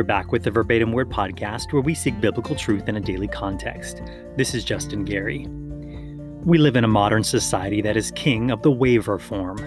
[0.00, 3.28] We're back with the Verbatim Word podcast where we seek biblical truth in a daily
[3.28, 4.00] context.
[4.34, 5.46] This is Justin Gary.
[6.42, 9.58] We live in a modern society that is king of the waiver form.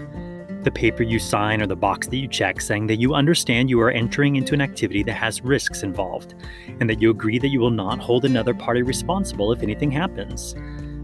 [0.64, 3.80] The paper you sign or the box that you check saying that you understand you
[3.82, 6.34] are entering into an activity that has risks involved,
[6.80, 10.56] and that you agree that you will not hold another party responsible if anything happens.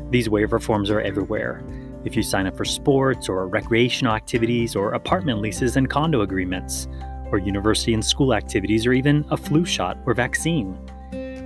[0.09, 1.63] These waiver forms are everywhere.
[2.03, 6.87] If you sign up for sports or recreational activities or apartment leases and condo agreements,
[7.31, 10.77] or university and school activities, or even a flu shot or vaccine.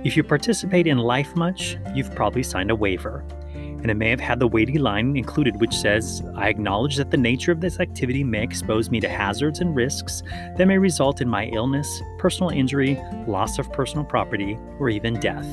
[0.04, 3.24] If you participate in life much, you've probably signed a waiver.
[3.54, 7.16] And it may have had the weighty line included which says, I acknowledge that the
[7.16, 10.22] nature of this activity may expose me to hazards and risks
[10.56, 15.46] that may result in my illness, personal injury, loss of personal property, or even death.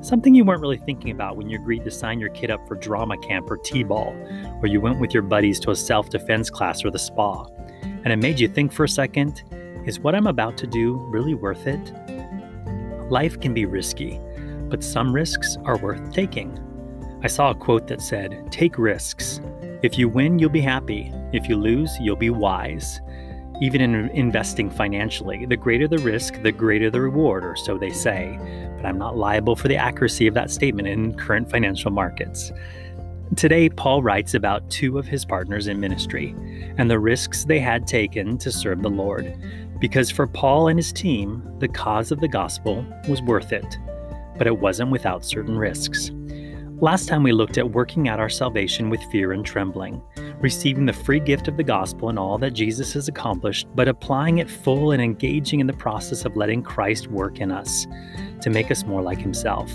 [0.00, 2.76] Something you weren't really thinking about when you agreed to sign your kid up for
[2.76, 4.14] drama camp or T ball,
[4.62, 7.46] or you went with your buddies to a self defense class or the spa
[8.04, 9.42] and it made you think for a second
[9.86, 11.92] is what I'm about to do really worth it?
[13.10, 14.20] Life can be risky,
[14.68, 16.58] but some risks are worth taking.
[17.22, 19.40] I saw a quote that said, Take risks.
[19.82, 21.12] If you win, you'll be happy.
[21.32, 23.00] If you lose, you'll be wise.
[23.60, 27.90] Even in investing financially, the greater the risk, the greater the reward, or so they
[27.90, 28.38] say.
[28.76, 32.52] But I'm not liable for the accuracy of that statement in current financial markets.
[33.34, 36.34] Today, Paul writes about two of his partners in ministry
[36.78, 39.36] and the risks they had taken to serve the Lord,
[39.80, 43.78] because for Paul and his team, the cause of the gospel was worth it,
[44.38, 46.12] but it wasn't without certain risks.
[46.80, 50.00] Last time we looked at working out our salvation with fear and trembling,
[50.40, 54.38] receiving the free gift of the gospel and all that Jesus has accomplished, but applying
[54.38, 57.86] it full and engaging in the process of letting Christ work in us
[58.40, 59.70] to make us more like himself.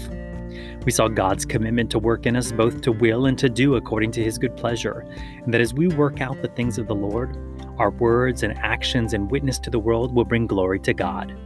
[0.84, 4.12] We saw God's commitment to work in us both to will and to do according
[4.14, 5.06] to his good pleasure,
[5.44, 7.38] and that as we work out the things of the Lord,
[7.78, 11.38] our words and actions and witness to the world will bring glory to God.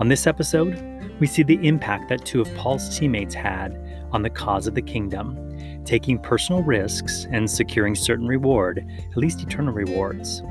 [0.00, 3.80] On this episode, we see the impact that two of Paul's teammates had
[4.10, 9.42] on the cause of the kingdom, taking personal risks and securing certain reward, at least
[9.42, 10.42] eternal rewards.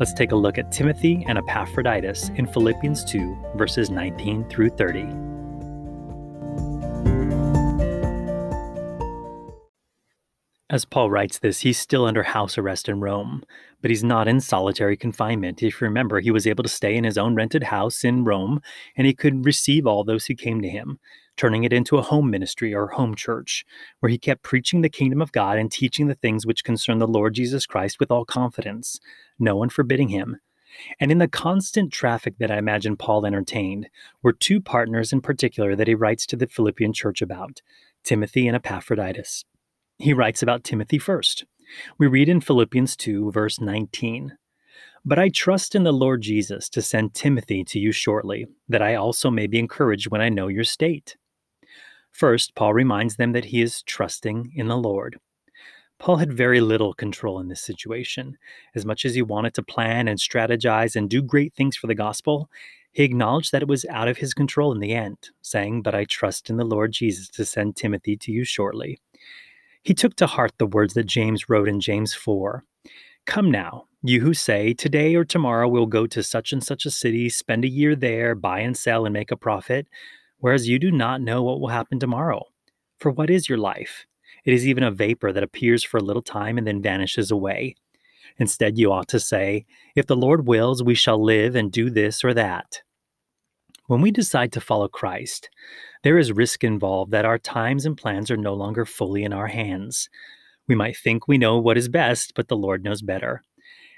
[0.00, 5.33] Let's take a look at Timothy and Epaphroditus in Philippians 2, verses 19 through 30.
[10.70, 13.44] As Paul writes this, he's still under house arrest in Rome,
[13.82, 15.62] but he's not in solitary confinement.
[15.62, 18.62] If you remember, he was able to stay in his own rented house in Rome,
[18.96, 20.98] and he could receive all those who came to him,
[21.36, 23.66] turning it into a home ministry or home church,
[24.00, 27.06] where he kept preaching the kingdom of God and teaching the things which concern the
[27.06, 28.98] Lord Jesus Christ with all confidence,
[29.38, 30.38] no one forbidding him.
[30.98, 33.90] And in the constant traffic that I imagine Paul entertained
[34.22, 37.60] were two partners in particular that he writes to the Philippian church about
[38.02, 39.44] Timothy and Epaphroditus.
[39.98, 41.44] He writes about Timothy first.
[41.98, 44.36] We read in Philippians 2, verse 19.
[45.04, 48.94] But I trust in the Lord Jesus to send Timothy to you shortly, that I
[48.94, 51.16] also may be encouraged when I know your state.
[52.10, 55.18] First, Paul reminds them that he is trusting in the Lord.
[55.98, 58.36] Paul had very little control in this situation.
[58.74, 61.94] As much as he wanted to plan and strategize and do great things for the
[61.94, 62.50] gospel,
[62.92, 66.04] he acknowledged that it was out of his control in the end, saying, But I
[66.04, 69.00] trust in the Lord Jesus to send Timothy to you shortly.
[69.84, 72.64] He took to heart the words that James wrote in James 4
[73.26, 76.90] Come now, you who say, Today or tomorrow we'll go to such and such a
[76.90, 79.86] city, spend a year there, buy and sell, and make a profit,
[80.38, 82.44] whereas you do not know what will happen tomorrow.
[82.98, 84.06] For what is your life?
[84.46, 87.76] It is even a vapor that appears for a little time and then vanishes away.
[88.38, 92.24] Instead, you ought to say, If the Lord wills, we shall live and do this
[92.24, 92.80] or that.
[93.86, 95.50] When we decide to follow Christ,
[96.04, 99.48] there is risk involved that our times and plans are no longer fully in our
[99.48, 100.08] hands.
[100.66, 103.42] We might think we know what is best, but the Lord knows better.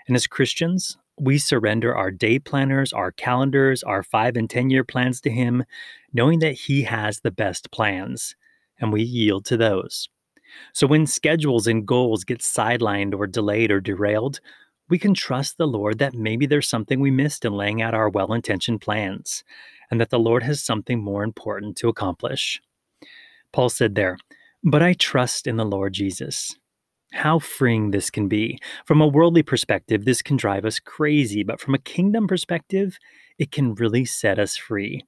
[0.09, 4.83] And as Christians, we surrender our day planners, our calendars, our five and 10 year
[4.83, 5.65] plans to Him,
[6.13, 8.35] knowing that He has the best plans,
[8.81, 10.09] and we yield to those.
[10.73, 14.41] So when schedules and goals get sidelined or delayed or derailed,
[14.89, 18.09] we can trust the Lord that maybe there's something we missed in laying out our
[18.09, 19.45] well intentioned plans
[19.91, 22.61] and that the Lord has something more important to accomplish.
[23.53, 24.19] Paul said there,
[24.63, 26.57] But I trust in the Lord Jesus.
[27.13, 28.59] How freeing this can be.
[28.85, 32.99] From a worldly perspective, this can drive us crazy, but from a kingdom perspective,
[33.39, 35.05] it can really set us free.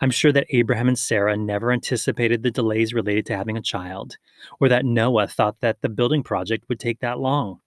[0.00, 4.16] I'm sure that Abraham and Sarah never anticipated the delays related to having a child,
[4.60, 7.60] or that Noah thought that the building project would take that long,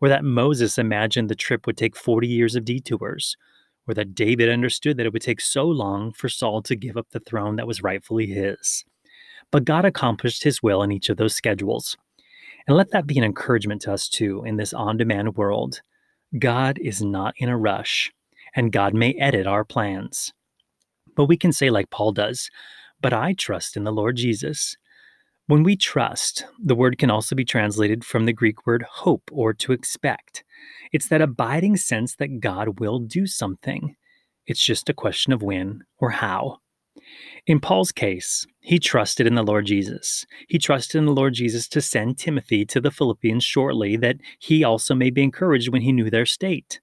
[0.00, 3.36] or that Moses imagined the trip would take 40 years of detours,
[3.88, 7.08] or that David understood that it would take so long for Saul to give up
[7.10, 8.84] the throne that was rightfully his.
[9.50, 11.96] But God accomplished his will in each of those schedules.
[12.66, 15.80] And let that be an encouragement to us too in this on demand world.
[16.38, 18.12] God is not in a rush,
[18.54, 20.34] and God may edit our plans.
[21.16, 22.50] But we can say, like Paul does,
[23.00, 24.76] but I trust in the Lord Jesus.
[25.48, 29.54] When we trust, the word can also be translated from the Greek word hope or
[29.54, 30.44] to expect.
[30.92, 33.96] It's that abiding sense that God will do something.
[34.46, 36.58] It's just a question of when or how.
[37.46, 40.26] In Paul's case, he trusted in the Lord Jesus.
[40.48, 44.62] He trusted in the Lord Jesus to send Timothy to the Philippians shortly, that he
[44.62, 46.78] also may be encouraged when he knew their state.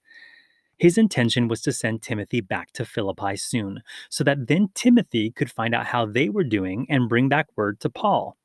[0.80, 5.52] His intention was to send Timothy back to Philippi soon, so that then Timothy could
[5.52, 8.36] find out how they were doing and bring back word to Paul.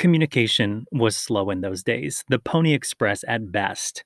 [0.00, 4.02] Communication was slow in those days, the Pony Express at best,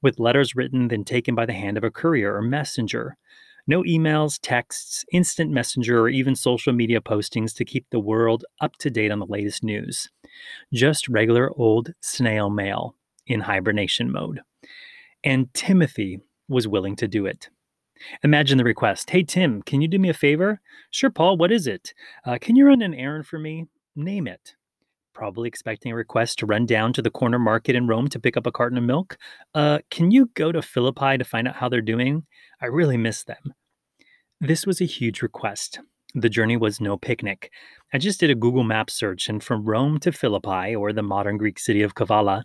[0.00, 3.18] with letters written then taken by the hand of a courier or messenger.
[3.66, 8.76] No emails, texts, instant messenger, or even social media postings to keep the world up
[8.76, 10.08] to date on the latest news.
[10.72, 12.96] Just regular old snail mail
[13.26, 14.40] in hibernation mode.
[15.22, 17.50] And Timothy was willing to do it.
[18.22, 20.62] Imagine the request Hey, Tim, can you do me a favor?
[20.90, 21.92] Sure, Paul, what is it?
[22.24, 23.66] Uh, can you run an errand for me?
[23.94, 24.54] Name it.
[25.14, 28.36] Probably expecting a request to run down to the corner market in Rome to pick
[28.36, 29.16] up a carton of milk.
[29.54, 32.26] Uh, can you go to Philippi to find out how they're doing?
[32.60, 33.54] I really miss them.
[34.40, 35.78] This was a huge request.
[36.16, 37.50] The journey was no picnic.
[37.92, 41.38] I just did a Google Maps search, and from Rome to Philippi, or the modern
[41.38, 42.42] Greek city of Kavala,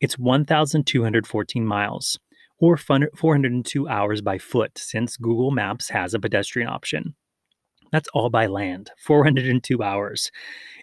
[0.00, 2.18] it's 1,214 miles
[2.60, 7.14] or 402 hours by foot since Google Maps has a pedestrian option.
[7.92, 10.30] That's all by land, 402 hours.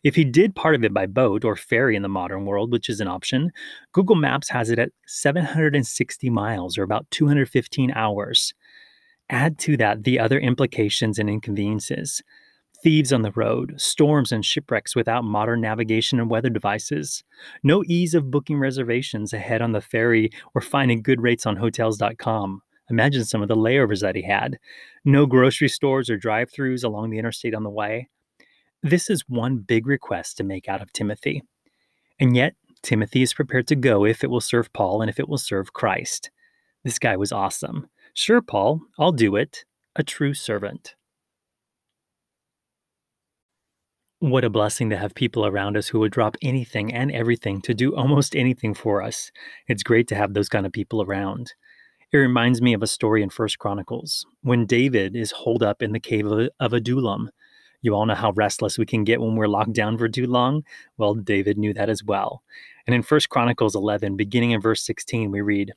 [0.04, 2.90] If he did part of it by boat or ferry in the modern world, which
[2.90, 3.52] is an option,
[3.92, 8.54] Google Maps has it at 760 miles or about 215 hours.
[9.30, 12.22] Add to that the other implications and inconveniences
[12.84, 17.24] thieves on the road, storms and shipwrecks without modern navigation and weather devices,
[17.64, 22.62] no ease of booking reservations ahead on the ferry or finding good rates on hotels.com.
[22.90, 24.60] Imagine some of the layovers that he had.
[25.04, 28.10] No grocery stores or drive throughs along the interstate on the way.
[28.84, 31.42] This is one big request to make out of Timothy.
[32.20, 32.54] And yet,
[32.84, 35.74] Timothy is prepared to go if it will serve Paul and if it will serve
[35.74, 36.30] Christ.
[36.84, 37.88] This guy was awesome.
[38.14, 39.66] Sure, Paul, I'll do it.
[39.96, 40.94] A true servant.
[44.20, 47.74] What a blessing to have people around us who would drop anything and everything to
[47.74, 49.32] do almost anything for us.
[49.68, 51.54] It's great to have those kind of people around.
[52.12, 55.92] It reminds me of a story in First Chronicles when David is holed up in
[55.92, 57.30] the cave of, Adullam.
[57.82, 60.64] You all know how restless we can get when we're locked down for too long.
[60.98, 62.44] Well, David knew that as well.
[62.86, 65.74] And in First Chronicles 11, beginning in verse 16, we read,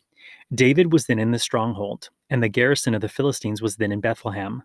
[0.54, 4.00] David was then in the stronghold, and the garrison of the Philistines was then in
[4.00, 4.62] Bethlehem.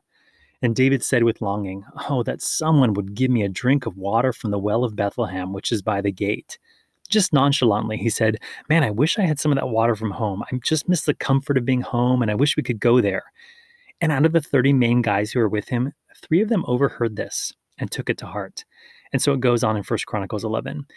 [0.62, 4.31] And David said with longing, Oh, that someone would give me a drink of water
[4.31, 6.57] from the well of Bethlehem, which is by the gate.
[7.13, 8.39] Just nonchalantly, he said,
[8.69, 10.42] Man, I wish I had some of that water from home.
[10.51, 13.21] I just miss the comfort of being home, and I wish we could go there.
[14.01, 15.94] And out of the 30 main guys who were with him,
[16.24, 18.65] three of them overheard this and took it to heart.
[19.12, 20.88] And so it goes on in 1 Chronicles 11.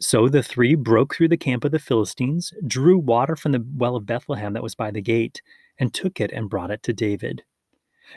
[0.00, 3.94] So the three broke through the camp of the Philistines, drew water from the well
[3.94, 5.42] of Bethlehem that was by the gate,
[5.78, 7.42] and took it and brought it to David.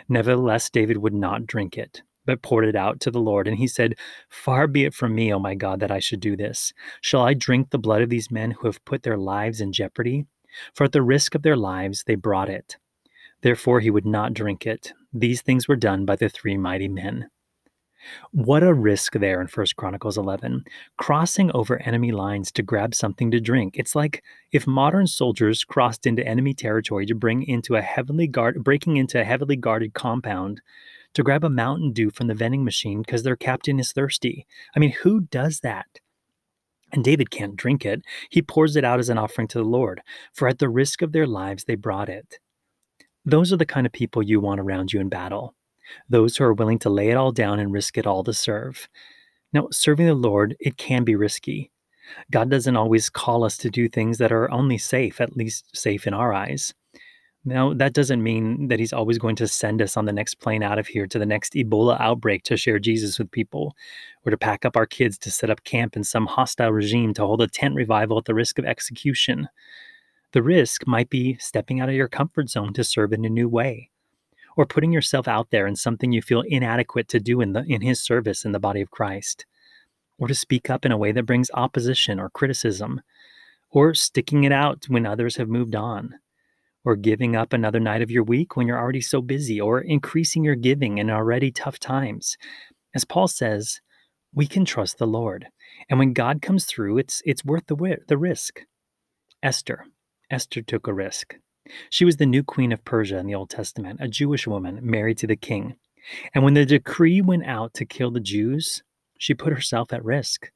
[0.08, 3.48] Nevertheless, David would not drink it, but poured it out to the Lord.
[3.48, 3.96] And he said,
[4.30, 6.74] Far be it from me, O my God, that I should do this.
[7.02, 10.26] Shall I drink the blood of these men who have put their lives in jeopardy?
[10.74, 12.78] For at the risk of their lives they brought it.
[13.42, 14.94] Therefore he would not drink it.
[15.14, 17.30] These things were done by the three mighty men.
[18.32, 20.64] What a risk there in 1 Chronicles 11,
[20.98, 23.76] crossing over enemy lines to grab something to drink.
[23.78, 28.64] It's like if modern soldiers crossed into enemy territory to bring into a heavily guard
[28.64, 30.62] breaking into a heavily guarded compound
[31.14, 34.46] to grab a Mountain Dew from the vending machine because their captain is thirsty.
[34.76, 35.88] I mean, who does that?
[36.94, 38.04] And David can't drink it.
[38.30, 40.02] He pours it out as an offering to the Lord,
[40.34, 42.40] for at the risk of their lives they brought it.
[43.26, 45.56] Those are the kind of people you want around you in battle
[46.10, 48.88] those who are willing to lay it all down and risk it all to serve.
[49.54, 51.72] Now, serving the Lord, it can be risky.
[52.32, 56.08] God doesn't always call us to do things that are only safe, at least safe
[56.08, 56.74] in our eyes.
[57.44, 60.62] Now, that doesn't mean that He's always going to send us on the next plane
[60.62, 63.76] out of here to the next Ebola outbreak to share Jesus with people,
[64.26, 67.26] or to pack up our kids to set up camp in some hostile regime to
[67.26, 69.50] hold a tent revival at the risk of execution.
[70.34, 73.50] The risk might be stepping out of your comfort zone to serve in a new
[73.50, 73.90] way
[74.56, 77.82] or putting yourself out there in something you feel inadequate to do in the in
[77.82, 79.46] his service in the body of Christ
[80.18, 83.02] or to speak up in a way that brings opposition or criticism
[83.72, 86.16] or sticking it out when others have moved on
[86.84, 90.44] or giving up another night of your week when you're already so busy or increasing
[90.44, 92.38] your giving in already tough times
[92.94, 93.82] as Paul says
[94.34, 95.48] we can trust the Lord
[95.90, 98.62] and when God comes through it's it's worth the the risk
[99.44, 99.86] Esther
[100.30, 101.36] Esther took a risk
[101.90, 105.18] she was the new queen of Persia in the Old Testament, a Jewish woman married
[105.20, 105.76] to the king.
[106.34, 108.84] And when the decree went out to kill the Jews,
[109.18, 110.52] she put herself at risk.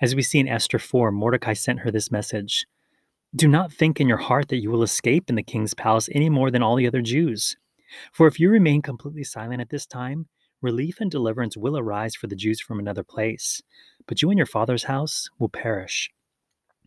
[0.00, 2.66] As we see in Esther 4, Mordecai sent her this message
[3.34, 6.28] Do not think in your heart that you will escape in the king's palace any
[6.28, 7.56] more than all the other Jews.
[8.12, 10.26] For if you remain completely silent at this time,
[10.60, 13.62] relief and deliverance will arise for the Jews from another place,
[14.06, 16.10] but you and your father's house will perish.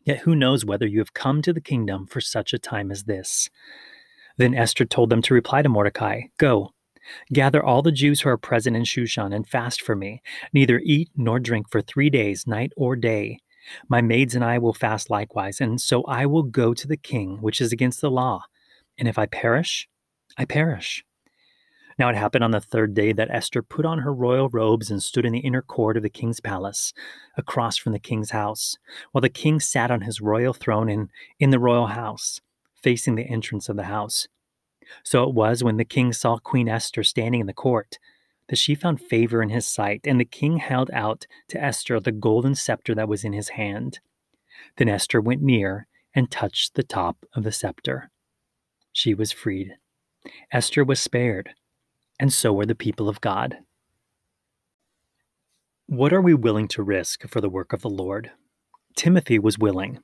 [0.04, 3.06] Yet who knows whether you have come to the kingdom for such a time as
[3.06, 3.50] this?
[4.36, 6.72] Then Esther told them to reply to Mordecai Go,
[7.32, 10.22] gather all the Jews who are present in Shushan and fast for me,
[10.52, 13.40] neither eat nor drink for three days, night or day.
[13.88, 17.38] My maids and I will fast likewise, and so I will go to the king,
[17.42, 18.44] which is against the law.
[18.98, 19.88] And if I perish,
[20.38, 21.04] I perish.
[22.00, 25.02] Now it happened on the third day that Esther put on her royal robes and
[25.02, 26.94] stood in the inner court of the king's palace,
[27.38, 28.78] across from the king's house,
[29.12, 32.42] while the king sat on his royal throne in, in the royal house,
[32.82, 34.28] facing the entrance of the house.
[35.04, 38.00] So it was when the king saw Queen Esther standing in the court
[38.50, 42.12] that she found favor in his sight, and the king held out to Esther the
[42.12, 44.00] golden scepter that was in his hand.
[44.78, 48.12] Then Esther went near and touched the top of the scepter.
[48.92, 49.76] She was freed.
[50.52, 51.56] Esther was spared
[52.20, 53.58] and so were the people of God.
[55.88, 58.32] What are we willing to risk for the work of the Lord?
[58.96, 60.00] Timothy was willing,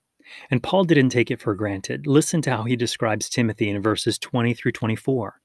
[0.51, 2.05] and Paul didn't take it for granted.
[2.05, 5.39] Listen to how he describes Timothy in verses 20 through 24.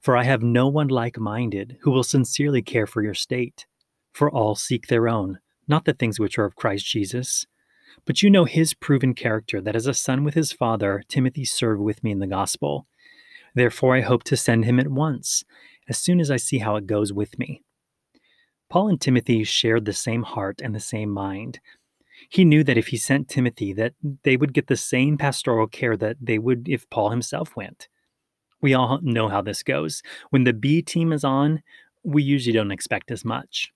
[0.00, 3.66] For I have no one like minded who will sincerely care for your state,
[4.12, 7.46] for all seek their own, not the things which are of Christ Jesus.
[8.04, 11.80] But you know his proven character, that as a son with his father, Timothy served
[11.80, 12.86] with me in the gospel.
[13.54, 15.44] Therefore, I hope to send him at once
[15.88, 17.62] as soon as I see how it goes with me.
[18.68, 21.60] Paul and Timothy shared the same heart and the same mind.
[22.28, 25.96] He knew that if he sent Timothy that they would get the same pastoral care
[25.96, 27.88] that they would if Paul himself went.
[28.64, 30.02] We all know how this goes.
[30.30, 31.62] When the B team is on,
[32.02, 33.70] we usually don't expect as much.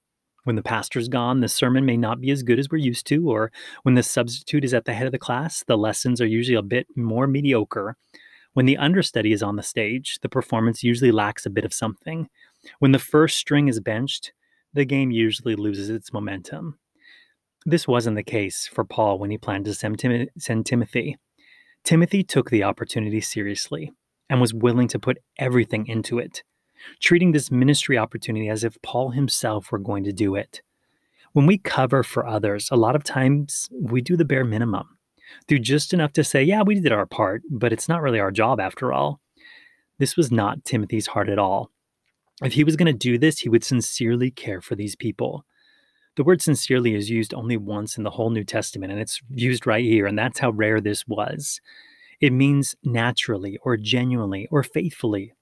[0.44, 3.28] When the pastor's gone, the sermon may not be as good as we're used to,
[3.28, 3.52] or
[3.82, 6.62] when the substitute is at the head of the class, the lessons are usually a
[6.62, 7.98] bit more mediocre.
[8.54, 12.30] When the understudy is on the stage, the performance usually lacks a bit of something.
[12.78, 14.32] When the first string is benched,
[14.72, 16.78] the game usually loses its momentum.
[17.66, 21.18] This wasn't the case for Paul when he planned to send, Tim- send Timothy.
[21.84, 23.92] Timothy took the opportunity seriously
[24.28, 26.42] and was willing to put everything into it,
[27.00, 30.62] treating this ministry opportunity as if Paul himself were going to do it.
[31.32, 34.98] When we cover for others, a lot of times we do the bare minimum
[35.46, 38.30] do just enough to say, yeah, we did our part, but it's not really our
[38.30, 39.20] job after all.
[39.98, 41.70] This was not Timothy's heart at all.
[42.42, 45.44] If he was going to do this, he would sincerely care for these people.
[46.16, 49.66] The word sincerely is used only once in the whole New Testament, and it's used
[49.66, 51.60] right here, and that's how rare this was.
[52.20, 55.34] It means naturally, or genuinely, or faithfully.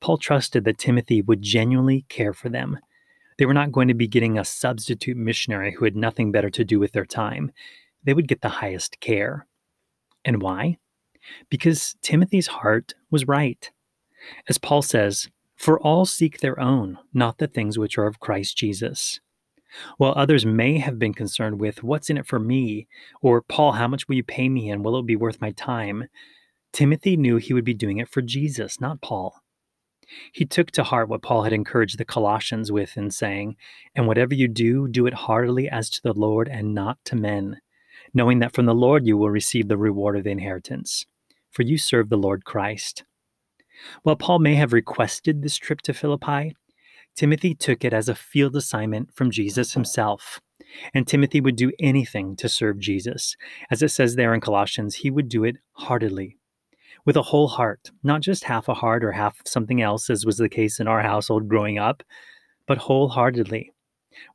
[0.00, 2.78] Paul trusted that Timothy would genuinely care for them.
[3.38, 6.64] They were not going to be getting a substitute missionary who had nothing better to
[6.64, 7.52] do with their time
[8.06, 9.46] they would get the highest care.
[10.24, 10.78] And why?
[11.50, 13.70] Because Timothy's heart was right.
[14.48, 18.56] As Paul says, For all seek their own, not the things which are of Christ
[18.56, 19.20] Jesus.
[19.98, 22.86] While others may have been concerned with, What's in it for me?
[23.22, 26.04] or Paul, how much will you pay me and will it be worth my time?
[26.72, 29.40] Timothy knew he would be doing it for Jesus, not Paul.
[30.32, 33.56] He took to heart what Paul had encouraged the Colossians with in saying,
[33.94, 37.60] And whatever you do, do it heartily as to the Lord and not to men,
[38.14, 41.06] knowing that from the Lord you will receive the reward of the inheritance,
[41.50, 43.04] for you serve the Lord Christ.
[44.02, 46.54] While Paul may have requested this trip to Philippi,
[47.16, 50.40] Timothy took it as a field assignment from Jesus himself.
[50.92, 53.36] And Timothy would do anything to serve Jesus.
[53.70, 56.36] As it says there in Colossians, he would do it heartily,
[57.06, 60.36] with a whole heart, not just half a heart or half something else, as was
[60.36, 62.02] the case in our household growing up,
[62.66, 63.72] but wholeheartedly,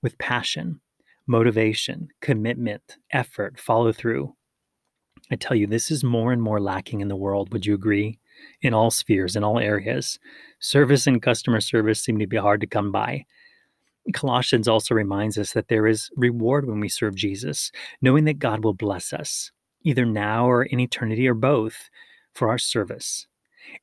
[0.01, 0.79] with passion,
[1.27, 4.33] motivation, commitment, effort, follow through.
[5.31, 7.53] I tell you, this is more and more lacking in the world.
[7.53, 8.19] Would you agree?
[8.61, 10.19] In all spheres, in all areas.
[10.59, 13.25] Service and customer service seem to be hard to come by.
[14.13, 17.71] Colossians also reminds us that there is reward when we serve Jesus,
[18.01, 19.51] knowing that God will bless us,
[19.83, 21.89] either now or in eternity or both,
[22.33, 23.27] for our service.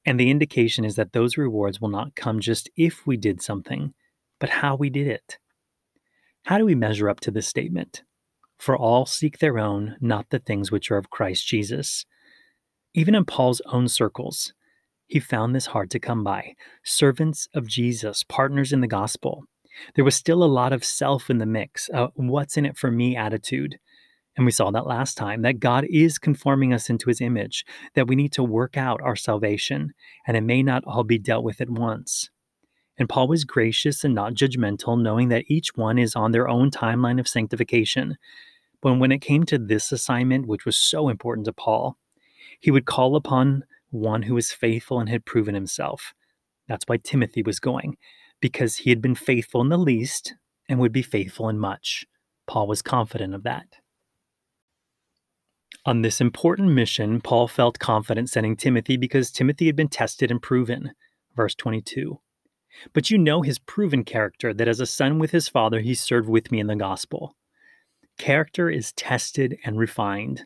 [0.05, 3.95] And the indication is that those rewards will not come just if we did something,
[4.41, 5.39] but how we did it.
[6.45, 8.03] How do we measure up to this statement?
[8.59, 12.05] For all seek their own, not the things which are of Christ Jesus.
[12.95, 14.53] Even in Paul's own circles,
[15.07, 16.55] he found this hard to come by.
[16.85, 19.45] Servants of Jesus, partners in the gospel.
[19.95, 22.91] There was still a lot of self in the mix, a what's in it for
[22.91, 23.79] me attitude.
[24.37, 27.65] And we saw that last time that God is conforming us into his image,
[27.95, 29.93] that we need to work out our salvation,
[30.27, 32.31] and it may not all be dealt with at once.
[32.99, 36.71] And Paul was gracious and not judgmental, knowing that each one is on their own
[36.71, 38.17] timeline of sanctification.
[38.81, 41.97] But when it came to this assignment, which was so important to Paul,
[42.59, 46.15] he would call upon one who was faithful and had proven himself.
[46.69, 47.97] That's why Timothy was going,
[48.41, 50.35] because he had been faithful in the least
[50.69, 52.05] and would be faithful in much.
[52.47, 53.77] Paul was confident of that.
[55.87, 60.43] On this important mission, Paul felt confident sending Timothy because Timothy had been tested and
[60.43, 60.93] proven.
[61.35, 62.21] Verse 22.
[62.93, 66.29] But you know his proven character, that as a son with his father, he served
[66.29, 67.37] with me in the gospel.
[68.19, 70.45] Character is tested and refined.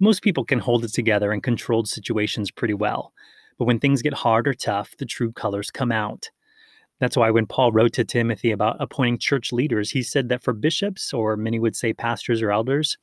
[0.00, 3.12] Most people can hold it together in controlled situations pretty well,
[3.58, 6.30] but when things get hard or tough, the true colors come out.
[7.00, 10.52] That's why when Paul wrote to Timothy about appointing church leaders, he said that for
[10.52, 12.96] bishops, or many would say pastors or elders,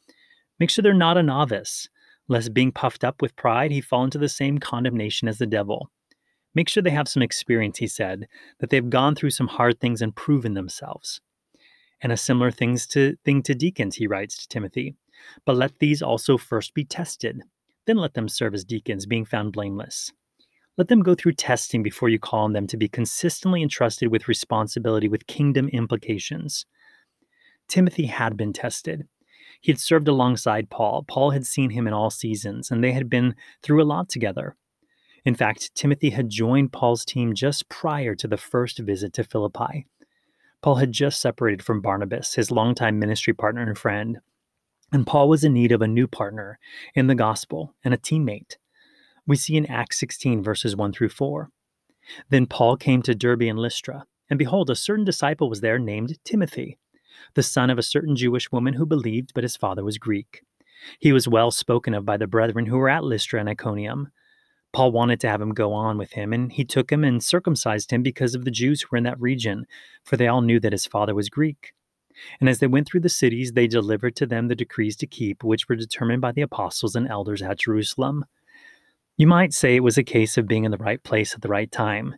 [0.60, 1.90] make sure they're not a novice,
[2.28, 5.92] lest being puffed up with pride, he fall into the same condemnation as the devil.
[6.54, 8.28] Make sure they have some experience, he said,
[8.60, 11.20] that they've gone through some hard things and proven themselves.
[12.02, 14.96] And a similar things to, thing to deacons, he writes to Timothy.
[15.46, 17.42] But let these also first be tested,
[17.86, 20.12] then let them serve as deacons, being found blameless.
[20.78, 24.28] Let them go through testing before you call on them to be consistently entrusted with
[24.28, 26.66] responsibility with kingdom implications.
[27.68, 29.08] Timothy had been tested.
[29.62, 31.06] He had served alongside Paul.
[31.08, 34.56] Paul had seen him in all seasons, and they had been through a lot together.
[35.24, 39.88] In fact, Timothy had joined Paul's team just prior to the first visit to Philippi.
[40.62, 44.20] Paul had just separated from Barnabas, his longtime ministry partner and friend,
[44.96, 46.58] and Paul was in need of a new partner
[46.94, 48.56] in the gospel and a teammate
[49.28, 51.50] we see in Acts 16, verses 1 through 4.
[52.30, 56.18] Then Paul came to Derbe and Lystra, and behold, a certain disciple was there named
[56.24, 56.78] Timothy,
[57.34, 60.44] the son of a certain Jewish woman who believed, but his father was Greek.
[60.98, 64.12] He was well spoken of by the brethren who were at Lystra and Iconium.
[64.72, 67.92] Paul wanted to have him go on with him, and he took him and circumcised
[67.92, 69.66] him because of the Jews who were in that region,
[70.06, 71.74] for they all knew that his father was Greek.
[72.40, 75.44] And as they went through the cities, they delivered to them the decrees to keep,
[75.44, 78.26] which were determined by the apostles and elders at Jerusalem.
[79.18, 81.48] You might say it was a case of being in the right place at the
[81.48, 82.16] right time,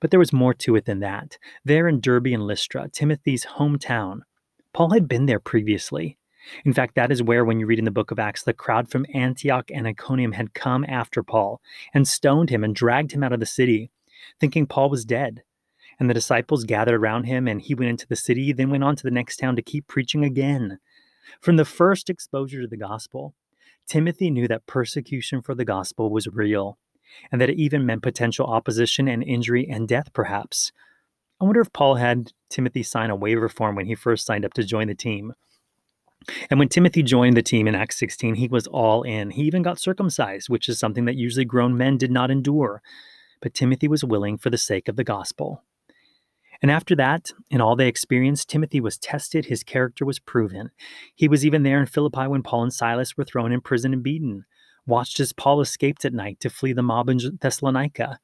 [0.00, 1.38] but there was more to it than that.
[1.64, 4.20] There in Derbe and Lystra, Timothy's hometown,
[4.72, 6.18] Paul had been there previously.
[6.64, 8.88] In fact, that is where, when you read in the book of Acts, the crowd
[8.88, 11.60] from Antioch and Iconium had come after Paul
[11.92, 13.90] and stoned him and dragged him out of the city,
[14.38, 15.42] thinking Paul was dead.
[15.98, 18.96] And the disciples gathered around him, and he went into the city, then went on
[18.96, 20.78] to the next town to keep preaching again.
[21.40, 23.34] From the first exposure to the gospel,
[23.86, 26.78] Timothy knew that persecution for the gospel was real,
[27.30, 30.72] and that it even meant potential opposition and injury and death, perhaps.
[31.40, 34.54] I wonder if Paul had Timothy sign a waiver form when he first signed up
[34.54, 35.34] to join the team.
[36.50, 39.30] And when Timothy joined the team in Acts 16, he was all in.
[39.30, 42.82] He even got circumcised, which is something that usually grown men did not endure.
[43.40, 45.62] But Timothy was willing for the sake of the gospel.
[46.62, 50.70] And after that, in all they experienced, Timothy was tested, his character was proven.
[51.14, 54.02] He was even there in Philippi when Paul and Silas were thrown in prison and
[54.02, 54.44] beaten,
[54.86, 58.18] watched as Paul escaped at night to flee the mob in Thessalonica,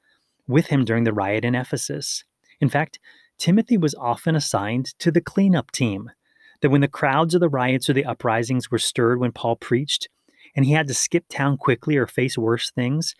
[0.46, 2.24] with him during the riot in Ephesus.
[2.60, 2.98] In fact,
[3.38, 6.10] Timothy was often assigned to the cleanup team,
[6.60, 10.08] that when the crowds of the riots or the uprisings were stirred when Paul preached,
[10.54, 13.14] and he had to skip town quickly or face worse things,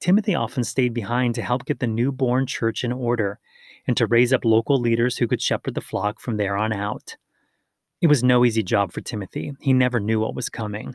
[0.00, 3.38] Timothy often stayed behind to help get the newborn church in order
[3.86, 7.16] and to raise up local leaders who could shepherd the flock from there on out.
[8.00, 9.52] It was no easy job for Timothy.
[9.60, 10.94] He never knew what was coming.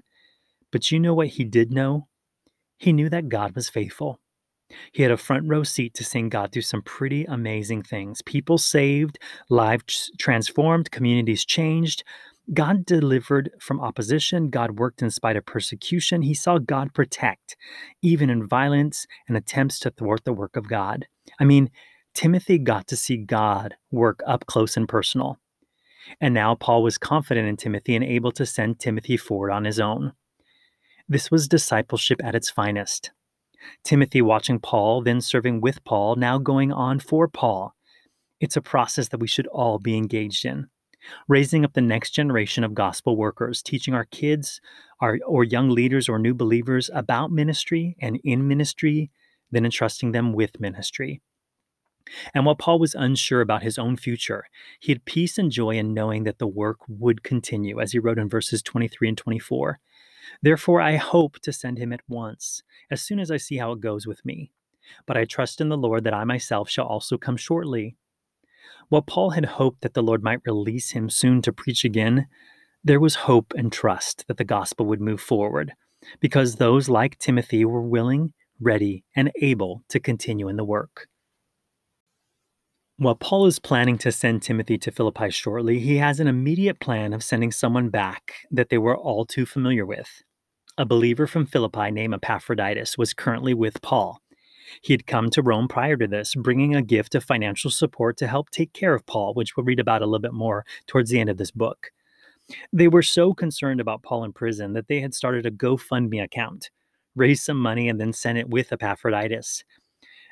[0.72, 2.08] But you know what he did know?
[2.78, 4.20] He knew that God was faithful.
[4.92, 8.22] He had a front row seat to seeing God do some pretty amazing things.
[8.24, 9.20] People saved,
[9.50, 12.04] lives transformed, communities changed.
[12.54, 14.50] God delivered from opposition.
[14.50, 16.22] God worked in spite of persecution.
[16.22, 17.56] He saw God protect,
[18.02, 21.08] even in violence and attempts to thwart the work of God.
[21.40, 21.70] I mean,
[22.16, 25.38] Timothy got to see God work up close and personal.
[26.22, 29.82] And now Paul was confident in Timothy and able to send Timothy forward on his
[29.82, 30.14] own.
[31.10, 33.12] This was discipleship at its finest.
[33.84, 37.76] Timothy watching Paul, then serving with Paul, now going on for Paul.
[38.40, 40.68] It's a process that we should all be engaged in.
[41.28, 44.62] Raising up the next generation of gospel workers, teaching our kids
[45.02, 49.12] our, or young leaders or new believers about ministry and in ministry,
[49.52, 51.22] then entrusting them with ministry.
[52.34, 54.46] And while Paul was unsure about his own future,
[54.80, 58.20] he had peace and joy in knowing that the work would continue, as he wrote
[58.20, 59.80] in verses 23 and 24.
[60.42, 63.80] Therefore, I hope to send him at once, as soon as I see how it
[63.80, 64.52] goes with me.
[65.06, 67.96] But I trust in the Lord that I myself shall also come shortly.
[68.90, 72.28] While Paul had hoped that the Lord might release him soon to preach again,
[72.84, 75.74] there was hope and trust that the gospel would move forward,
[76.20, 81.08] because those like Timothy were willing, ready, and able to continue in the work.
[82.98, 87.12] While Paul is planning to send Timothy to Philippi shortly, he has an immediate plan
[87.12, 90.24] of sending someone back that they were all too familiar with.
[90.78, 94.22] A believer from Philippi named Epaphroditus was currently with Paul.
[94.82, 98.28] He had come to Rome prior to this, bringing a gift of financial support to
[98.28, 101.20] help take care of Paul, which we'll read about a little bit more towards the
[101.20, 101.92] end of this book.
[102.72, 106.70] They were so concerned about Paul in prison that they had started a GoFundMe account,
[107.14, 109.66] raised some money, and then sent it with Epaphroditus.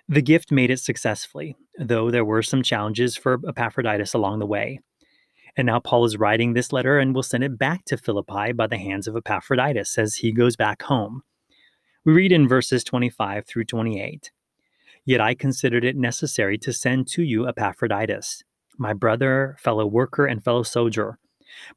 [0.10, 4.80] The gift made it successfully, though there were some challenges for Epaphroditus along the way.
[5.56, 8.68] And now Paul is writing this letter and will send it back to Philippi by
[8.68, 11.22] the hands of Epaphroditus as he goes back home.
[12.06, 14.32] We read in verses 25 through 28
[15.06, 18.44] Yet I considered it necessary to send to you Epaphroditus,
[18.78, 21.20] my brother, fellow worker, and fellow soldier,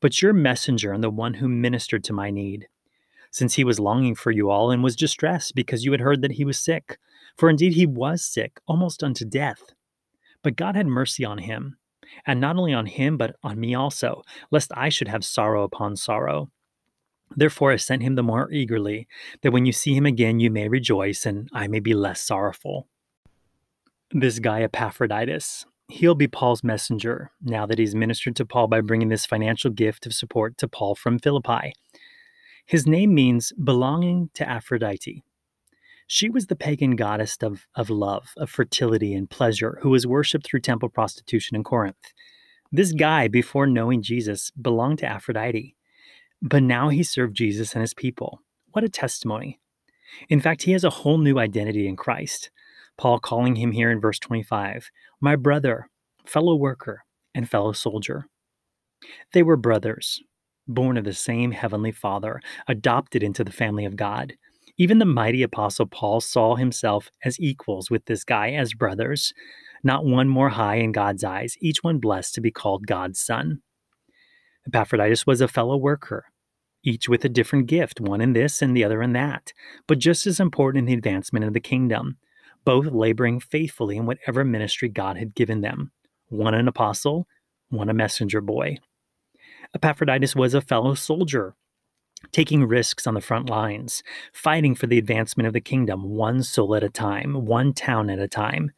[0.01, 2.69] but your messenger and the one who ministered to my need.
[3.37, 6.33] Since he was longing for you all and was distressed because you had heard that
[6.33, 6.97] he was sick,
[7.37, 9.75] for indeed he was sick, almost unto death.
[10.43, 11.77] But God had mercy on him,
[12.27, 15.97] and not only on him, but on me also, lest I should have sorrow upon
[15.97, 16.51] sorrow.
[17.37, 19.07] Therefore, I sent him the more eagerly,
[19.43, 22.89] that when you see him again, you may rejoice, and I may be less sorrowful.
[24.13, 29.11] This guy, Epaphroditus, he'll be Paul's messenger now that he's ministered to Paul by bringing
[29.11, 31.75] this financial gift of support to Paul from Philippi.
[32.67, 35.23] His name means belonging to Aphrodite.
[36.09, 40.47] She was the pagan goddess of, of love, of fertility, and pleasure, who was worshipped
[40.47, 42.13] through temple prostitution in Corinth.
[42.73, 45.77] This guy, before knowing Jesus, belonged to Aphrodite.
[46.43, 48.41] But now he served Jesus and his people.
[48.73, 49.61] What a testimony.
[50.29, 52.51] In fact, he has a whole new identity in Christ.
[52.99, 55.89] Paul calling him here in verse 25, my brother,
[56.25, 58.27] fellow worker, and fellow soldier.
[59.33, 60.23] They were brothers,
[60.69, 64.35] born of the same heavenly Father, adopted into the family of God.
[64.79, 69.33] Even the mighty Apostle Paul saw himself as equals with this guy, as brothers,
[69.83, 73.63] not one more high in God's eyes, each one blessed to be called God's son.
[74.67, 76.27] Epaphroditus was a fellow worker,
[76.83, 79.53] each with a different gift, one in this and the other in that,
[79.87, 82.17] but just as important in the advancement of the kingdom,
[82.65, 85.93] both laboring faithfully in whatever ministry God had given them
[86.29, 87.29] one an apostle,
[87.69, 88.77] one a messenger boy.
[89.77, 91.55] Epaphroditus was a fellow soldier,
[92.33, 96.75] taking risks on the front lines, fighting for the advancement of the kingdom, one soul
[96.75, 98.71] at a time, one town at a time,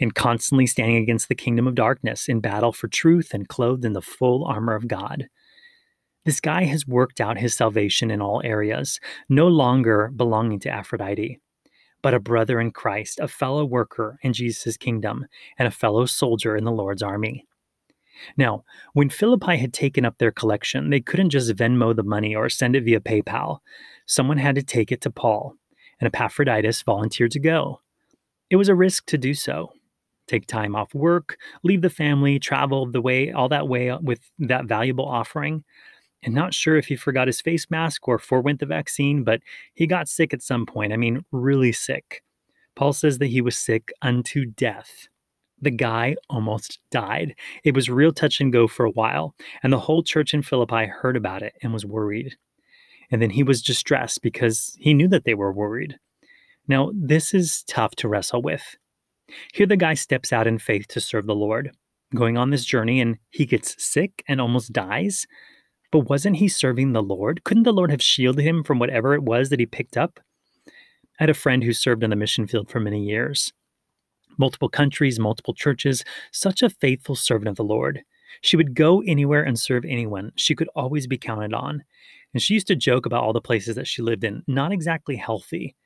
[0.00, 3.92] and constantly standing against the kingdom of darkness in battle for truth and clothed in
[3.92, 5.28] the full armor of God.
[6.24, 11.38] This guy has worked out his salvation in all areas, no longer belonging to Aphrodite,
[12.02, 15.26] but a brother in Christ, a fellow worker in Jesus' kingdom,
[15.60, 17.46] and a fellow soldier in the Lord's army.
[18.36, 22.48] Now, when Philippi had taken up their collection, they couldn't just Venmo the money or
[22.48, 23.58] send it via PayPal.
[24.06, 25.54] Someone had to take it to Paul,
[26.00, 27.80] and Epaphroditus volunteered to go.
[28.50, 29.72] It was a risk to do so.
[30.26, 34.20] Take time off work, leave the family, travel the way, all that way uh, with
[34.38, 35.64] that valuable offering.
[36.22, 39.40] And not sure if he forgot his face mask or forewent the vaccine, but
[39.74, 40.92] he got sick at some point.
[40.92, 42.22] I mean, really sick.
[42.76, 45.08] Paul says that he was sick unto death
[45.60, 47.34] the guy almost died.
[47.64, 50.86] It was real touch and go for a while, and the whole church in Philippi
[50.86, 52.36] heard about it and was worried.
[53.10, 55.98] And then he was distressed because he knew that they were worried.
[56.68, 58.76] Now, this is tough to wrestle with.
[59.52, 61.72] Here, the guy steps out in faith to serve the Lord,
[62.14, 65.26] going on this journey, and he gets sick and almost dies.
[65.92, 67.42] But wasn't he serving the Lord?
[67.44, 70.20] Couldn't the Lord have shielded him from whatever it was that he picked up?
[70.68, 73.52] I had a friend who served in the mission field for many years
[74.40, 78.02] multiple countries, multiple churches, such a faithful servant of the Lord.
[78.40, 80.32] She would go anywhere and serve anyone.
[80.34, 81.84] She could always be counted on.
[82.32, 85.16] And she used to joke about all the places that she lived in, not exactly
[85.16, 85.76] healthy.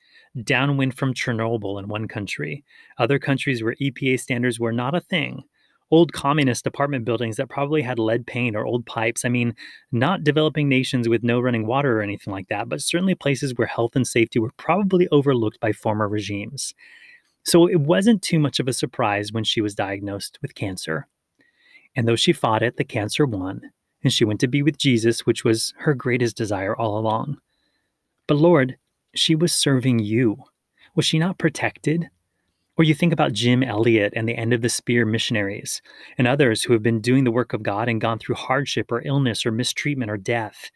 [0.42, 2.64] Downwind from Chernobyl in one country,
[2.98, 5.42] other countries where EPA standards were not a thing.
[5.90, 9.24] Old communist apartment buildings that probably had lead paint or old pipes.
[9.24, 9.54] I mean,
[9.92, 13.66] not developing nations with no running water or anything like that, but certainly places where
[13.66, 16.74] health and safety were probably overlooked by former regimes.
[17.44, 21.06] So it wasn't too much of a surprise when she was diagnosed with cancer.
[21.94, 23.70] And though she fought it, the cancer won,
[24.02, 27.38] and she went to be with Jesus, which was her greatest desire all along.
[28.26, 28.78] But Lord,
[29.14, 30.38] she was serving you.
[30.96, 32.08] Was she not protected?
[32.76, 35.80] Or you think about Jim Elliot and the End of the Spear missionaries,
[36.18, 39.06] and others who have been doing the work of God and gone through hardship or
[39.06, 40.70] illness or mistreatment or death.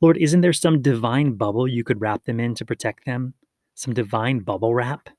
[0.00, 3.34] Lord, isn't there some divine bubble you could wrap them in to protect them?
[3.74, 5.10] Some divine bubble wrap?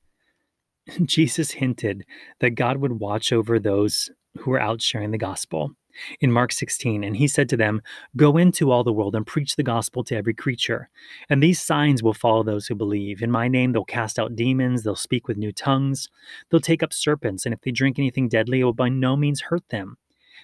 [1.04, 2.06] Jesus hinted
[2.40, 5.72] that God would watch over those who were out sharing the gospel.
[6.20, 7.82] In Mark 16, and he said to them,
[8.18, 10.90] Go into all the world and preach the gospel to every creature.
[11.30, 13.22] And these signs will follow those who believe.
[13.22, 16.10] In my name, they'll cast out demons, they'll speak with new tongues,
[16.50, 19.40] they'll take up serpents, and if they drink anything deadly, it will by no means
[19.40, 19.98] hurt them.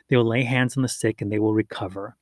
[0.07, 2.15] They will lay hands on the sick and they will recover.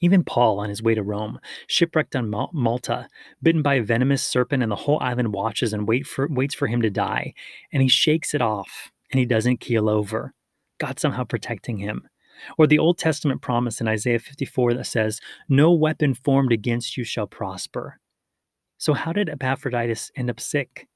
[0.00, 3.08] Even Paul, on his way to Rome, shipwrecked on Malta,
[3.42, 6.68] bitten by a venomous serpent, and the whole island watches and wait for, waits for
[6.68, 7.34] him to die,
[7.72, 10.34] and he shakes it off, and he doesn't keel over.
[10.78, 12.08] God somehow protecting him.
[12.56, 17.02] Or the Old Testament promise in Isaiah 54 that says, No weapon formed against you
[17.02, 17.98] shall prosper.
[18.76, 20.86] So, how did Epaphroditus end up sick?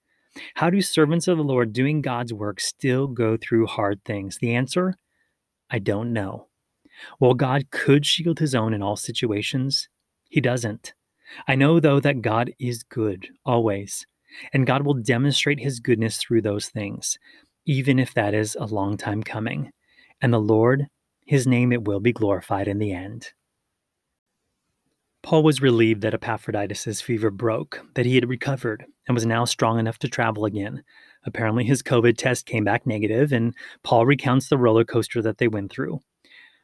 [0.55, 4.39] How do servants of the Lord doing God's work still go through hard things?
[4.39, 4.95] The answer
[5.69, 6.49] I don't know.
[7.19, 9.89] While God could shield his own in all situations,
[10.29, 10.95] he doesn't.
[11.49, 14.07] I know, though, that God is good always,
[14.53, 17.19] and God will demonstrate his goodness through those things,
[17.67, 19.71] even if that is a long time coming.
[20.21, 20.87] And the Lord,
[21.27, 23.33] his name, it will be glorified in the end.
[25.23, 29.79] Paul was relieved that Epaphroditus' fever broke, that he had recovered, and was now strong
[29.79, 30.83] enough to travel again.
[31.25, 35.47] Apparently, his COVID test came back negative, and Paul recounts the roller coaster that they
[35.47, 36.01] went through.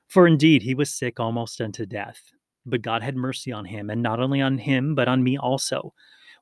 [0.08, 2.32] For indeed he was sick almost unto death.
[2.66, 5.94] But God had mercy on him, and not only on him, but on me also,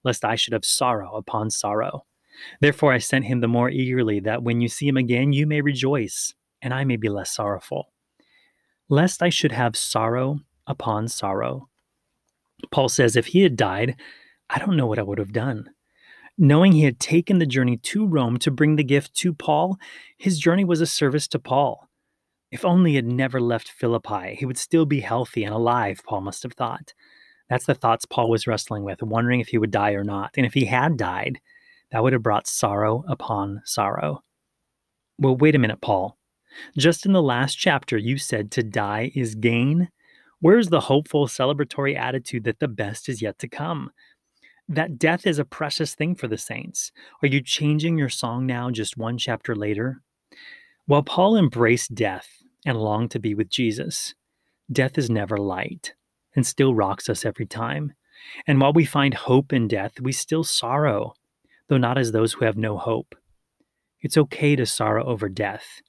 [0.02, 2.06] lest I should have sorrow upon sorrow.
[2.60, 5.60] Therefore I sent him the more eagerly, that when you see him again, you may
[5.60, 7.92] rejoice, and I may be less sorrowful.
[8.88, 11.68] Lest I should have sorrow upon sorrow.
[12.70, 13.96] Paul says, if he had died,
[14.48, 15.70] I don't know what I would have done.
[16.38, 19.78] Knowing he had taken the journey to Rome to bring the gift to Paul,
[20.18, 21.85] his journey was a service to Paul.
[22.56, 26.22] If only he had never left Philippi, he would still be healthy and alive, Paul
[26.22, 26.94] must have thought.
[27.50, 30.30] That's the thoughts Paul was wrestling with, wondering if he would die or not.
[30.38, 31.38] And if he had died,
[31.90, 34.22] that would have brought sorrow upon sorrow.
[35.18, 36.16] Well, wait a minute, Paul.
[36.78, 39.90] Just in the last chapter, you said to die is gain.
[40.40, 43.90] Where's the hopeful, celebratory attitude that the best is yet to come?
[44.66, 46.90] That death is a precious thing for the saints.
[47.22, 50.00] Are you changing your song now, just one chapter later?
[50.86, 52.26] While Paul embraced death
[52.66, 54.14] and long to be with Jesus,
[54.70, 55.94] death is never light
[56.34, 57.94] and still rocks us every time.
[58.46, 61.14] And while we find hope in death, we still sorrow,
[61.68, 63.14] though not as those who have no hope.
[64.00, 65.80] It's okay to sorrow over death.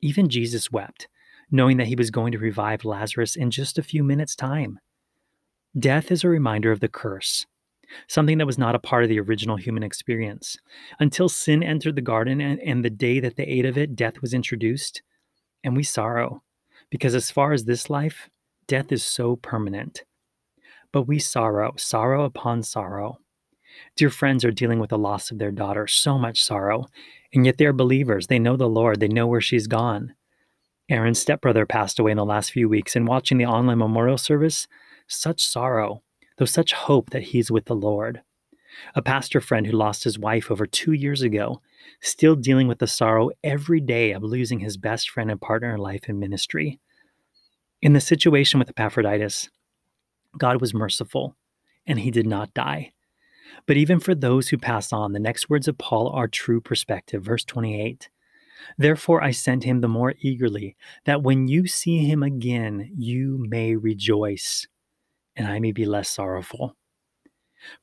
[0.00, 1.08] Even Jesus wept,
[1.50, 4.78] knowing that he was going to revive Lazarus in just a few minutes' time.
[5.78, 7.46] Death is a reminder of the curse,
[8.06, 10.56] something that was not a part of the original human experience.
[11.00, 14.20] Until sin entered the garden and, and the day that they ate of it, death
[14.20, 15.02] was introduced,
[15.64, 16.42] and we sorrow.
[16.90, 18.28] Because as far as this life,
[18.68, 20.04] death is so permanent.
[20.92, 23.18] But we sorrow, sorrow upon sorrow.
[23.96, 26.86] Dear friends are dealing with the loss of their daughter, so much sorrow,
[27.32, 28.28] and yet they are believers.
[28.28, 30.14] They know the Lord, they know where she's gone.
[30.88, 34.68] Aaron's stepbrother passed away in the last few weeks, and watching the online memorial service,
[35.08, 36.04] such sorrow
[36.36, 38.22] though such hope that he's with the Lord.
[38.94, 41.60] A pastor friend who lost his wife over two years ago,
[42.00, 45.80] still dealing with the sorrow every day of losing his best friend and partner in
[45.80, 46.80] life and ministry.
[47.82, 49.50] In the situation with Epaphroditus,
[50.38, 51.36] God was merciful,
[51.86, 52.92] and he did not die.
[53.66, 57.22] But even for those who pass on, the next words of Paul are true perspective.
[57.22, 58.08] Verse 28
[58.78, 63.76] Therefore I sent him the more eagerly, that when you see him again, you may
[63.76, 64.66] rejoice
[65.36, 66.76] and I may be less sorrowful.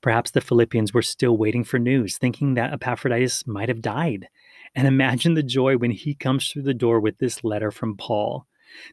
[0.01, 4.27] Perhaps the Philippians were still waiting for news, thinking that Epaphroditus might have died.
[4.75, 8.47] And imagine the joy when he comes through the door with this letter from Paul.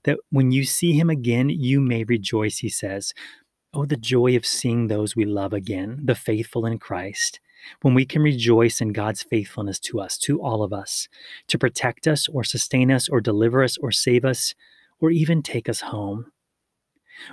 [0.04, 3.12] That when you see him again, you may rejoice, he says.
[3.72, 7.40] Oh, the joy of seeing those we love again, the faithful in Christ.
[7.82, 11.08] When we can rejoice in God's faithfulness to us, to all of us,
[11.48, 14.54] to protect us or sustain us or deliver us or save us
[15.00, 16.32] or even take us home.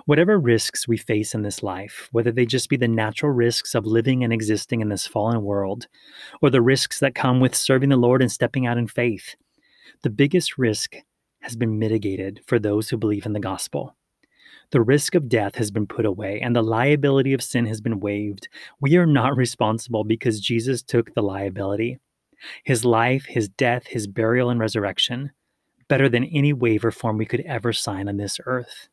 [0.05, 3.85] Whatever risks we face in this life, whether they just be the natural risks of
[3.85, 5.87] living and existing in this fallen world,
[6.41, 9.35] or the risks that come with serving the Lord and stepping out in faith,
[10.03, 10.95] the biggest risk
[11.41, 13.95] has been mitigated for those who believe in the gospel.
[14.71, 17.99] The risk of death has been put away, and the liability of sin has been
[17.99, 18.47] waived.
[18.81, 21.99] We are not responsible because Jesus took the liability.
[22.63, 25.31] His life, his death, his burial, and resurrection,
[25.87, 28.89] better than any waiver form we could ever sign on this earth.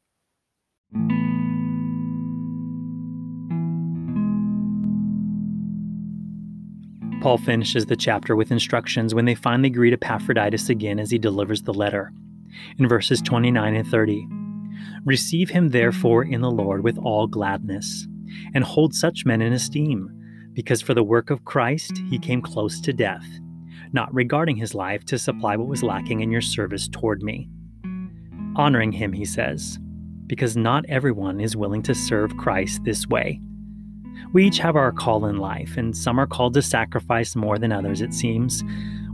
[7.22, 11.62] Paul finishes the chapter with instructions when they finally greet Epaphroditus again as he delivers
[11.62, 12.12] the letter.
[12.78, 14.26] In verses 29 and 30,
[15.05, 18.09] Receive him therefore in the Lord with all gladness,
[18.55, 20.11] and hold such men in esteem,
[20.52, 23.26] because for the work of Christ he came close to death,
[23.92, 27.48] not regarding his life to supply what was lacking in your service toward me.
[28.57, 29.78] honoring him, he says,
[30.26, 33.40] because not everyone is willing to serve Christ this way.
[34.32, 37.72] We each have our call in life, and some are called to sacrifice more than
[37.72, 38.64] others, it seems.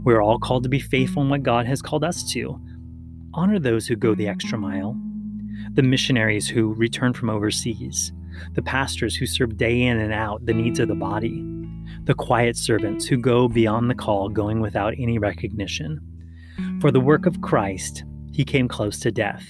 [0.03, 2.59] We're all called to be faithful in what God has called us to.
[3.33, 4.97] Honor those who go the extra mile,
[5.73, 8.13] the missionaries who return from overseas,
[8.53, 11.43] the pastors who serve day in and out the needs of the body,
[12.05, 15.99] the quiet servants who go beyond the call, going without any recognition.
[16.79, 19.45] For the work of Christ, he came close to death,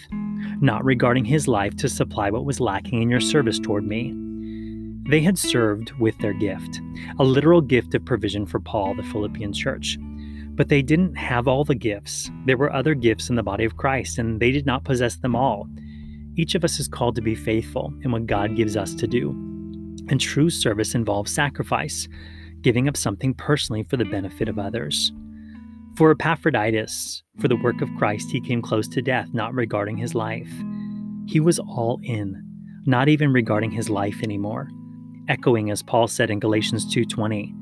[0.61, 4.13] not regarding his life to supply what was lacking in your service toward me.
[5.09, 6.81] They had served with their gift,
[7.17, 9.97] a literal gift of provision for Paul, the Philippian church.
[10.51, 12.29] But they didn't have all the gifts.
[12.45, 15.35] There were other gifts in the body of Christ, and they did not possess them
[15.35, 15.67] all.
[16.35, 19.29] Each of us is called to be faithful in what God gives us to do.
[20.09, 22.07] And true service involves sacrifice,
[22.61, 25.11] giving up something personally for the benefit of others.
[25.99, 30.15] For Epaphroditus, for the work of Christ, he came close to death, not regarding his
[30.15, 30.49] life.
[31.27, 32.41] He was all in,
[32.85, 34.69] not even regarding his life anymore.
[35.27, 37.53] Echoing as Paul said in Galatians 2:20,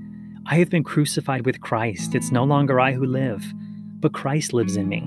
[0.46, 2.14] I have been crucified with Christ.
[2.14, 3.44] It's no longer I who live,
[4.02, 5.00] but Christ lives in me.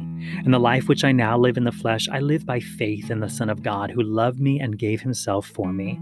[0.44, 3.20] And the life which I now live in the flesh, I live by faith in
[3.20, 6.00] the Son of God who loved me and gave himself for me.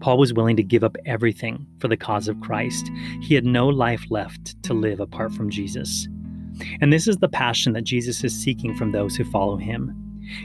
[0.00, 2.90] Paul was willing to give up everything for the cause of Christ.
[3.22, 6.06] He had no life left to live apart from Jesus.
[6.80, 9.94] And this is the passion that Jesus is seeking from those who follow him.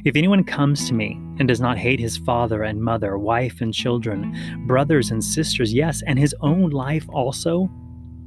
[0.05, 3.73] If anyone comes to me and does not hate his father and mother, wife and
[3.73, 7.69] children, brothers and sisters, yes, and his own life also,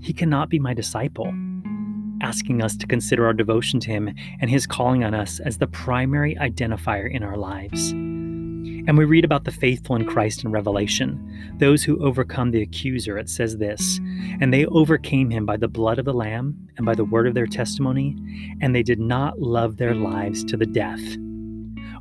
[0.01, 1.33] he cannot be my disciple
[2.25, 5.67] asking us to consider our devotion to Him and His calling on us as the
[5.67, 7.93] primary identifier in our lives.
[8.87, 13.17] And we read about the faithful in Christ in Revelation, those who overcome the accuser.
[13.17, 13.99] It says this
[14.41, 17.35] And they overcame him by the blood of the Lamb and by the word of
[17.35, 18.17] their testimony,
[18.61, 21.01] and they did not love their lives to the death.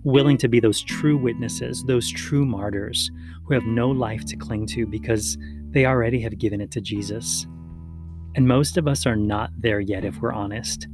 [0.04, 3.10] Willing to be those true witnesses, those true martyrs
[3.46, 5.38] who have no life to cling to because
[5.70, 7.48] they already have given it to Jesus.
[8.36, 10.88] And most of us are not there yet, if we're honest.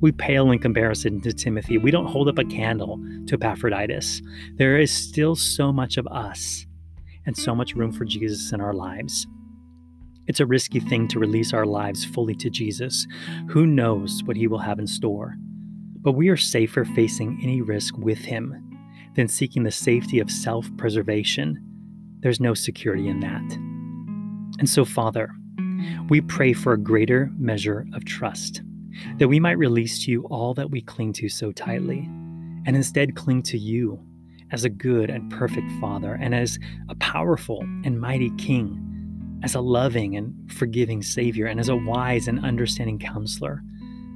[0.00, 1.78] We pale in comparison to Timothy.
[1.78, 4.20] We don't hold up a candle to Epaphroditus.
[4.56, 6.66] There is still so much of us
[7.24, 9.26] and so much room for Jesus in our lives.
[10.26, 13.06] It's a risky thing to release our lives fully to Jesus.
[13.50, 15.36] Who knows what he will have in store?
[16.00, 18.62] But we are safer facing any risk with him
[19.14, 21.62] than seeking the safety of self preservation.
[22.20, 23.56] There's no security in that.
[24.58, 25.30] And so, Father,
[26.08, 28.62] we pray for a greater measure of trust,
[29.18, 32.00] that we might release to you all that we cling to so tightly,
[32.66, 33.98] and instead cling to you
[34.52, 39.60] as a good and perfect Father, and as a powerful and mighty King, as a
[39.60, 43.62] loving and forgiving Savior, and as a wise and understanding counselor.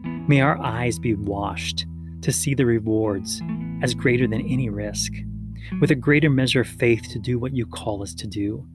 [0.05, 1.87] May our eyes be washed
[2.23, 3.43] to see the rewards
[3.83, 5.12] as greater than any risk,
[5.81, 8.66] with a greater measure of faith to do what you call us to do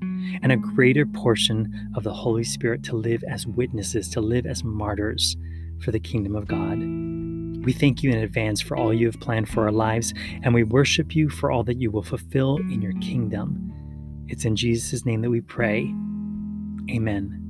[0.41, 4.63] and a greater portion of the Holy Spirit to live as witnesses, to live as
[4.63, 5.35] martyrs
[5.79, 6.79] for the kingdom of God.
[7.65, 10.63] We thank you in advance for all you have planned for our lives, and we
[10.63, 13.71] worship you for all that you will fulfill in your kingdom.
[14.27, 15.93] It's in Jesus' name that we pray.
[16.89, 17.44] Amen.